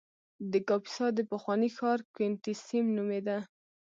[0.51, 3.37] د کاپیسا د پخواني ښار کوینټیسیم نومېده